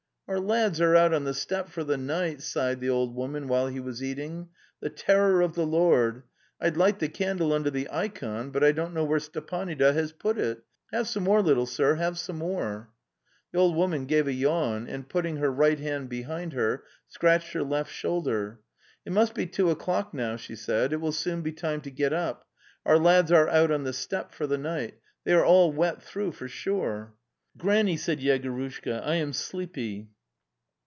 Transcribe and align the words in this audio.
"Our 0.27 0.39
lads 0.39 0.79
are 0.79 0.95
out 0.95 1.13
on 1.13 1.25
the 1.25 1.33
steppe 1.33 1.67
for 1.67 1.83
the 1.83 1.97
night,.." 1.97 2.41
sighed 2.41 2.79
the 2.79 2.89
old 2.89 3.13
woman 3.13 3.49
while 3.49 3.67
he 3.67 3.81
was 3.81 4.01
eating. 4.01 4.33
iN" 4.39 4.47
The 4.83 4.89
terror 4.89 5.41
of 5.41 5.55
the 5.55 5.65
Lord! 5.65 6.23
I'd 6.61 6.77
light 6.77 6.99
the 6.99 7.09
candle 7.09 7.51
under 7.51 7.69
the 7.69 7.89
ikon, 7.91 8.51
but 8.51 8.63
I 8.63 8.71
don't 8.71 8.93
know 8.93 9.03
where 9.03 9.19
Stepanida 9.19 9.91
has 9.93 10.13
put 10.13 10.37
it. 10.37 10.63
Have 10.93 11.09
some 11.09 11.23
more, 11.25 11.41
little 11.41 11.65
sir, 11.65 11.95
have 11.95 12.17
some 12.17 12.37
more...." 12.37 12.89
The 13.51 13.59
old 13.59 13.75
woman 13.75 14.05
gave 14.05 14.25
a 14.25 14.31
yawn 14.31 14.87
and, 14.87 15.09
putting 15.09 15.35
her 15.35 15.51
right 15.51 15.77
hand 15.77 16.07
behind 16.07 16.53
her, 16.53 16.85
scratched 17.09 17.51
her 17.51 17.63
left 17.63 17.91
shoulder. 17.91 18.61
"Tt 19.05 19.11
must 19.11 19.35
be 19.35 19.45
two 19.45 19.69
o'clock 19.69 20.13
now," 20.13 20.37
she 20.37 20.55
said;'' 20.55 20.93
it 20.93 21.01
will 21.01 21.11
soon 21.11 21.41
be 21.41 21.51
time 21.51 21.81
to 21.81 21.91
get 21.91 22.13
up. 22.13 22.47
Our 22.85 22.97
lads 22.97 23.33
are 23.33 23.49
out 23.49 23.69
on 23.69 23.83
the 23.83 23.91
steppe 23.91 24.31
for 24.31 24.47
the 24.47 24.57
night; 24.57 24.93
they 25.25 25.33
are 25.33 25.43
all 25.43 25.73
wet 25.73 26.01
through 26.01 26.31
for 26.31 26.47
SUPE 26.47 26.63
Ve 26.63 26.87
Ne 26.87 27.05
"Granny," 27.57 27.97
said 27.97 28.21
Yegorushka. 28.21 29.03
''I 29.05 29.15
am 29.15 29.33
sleepy." 29.33 30.07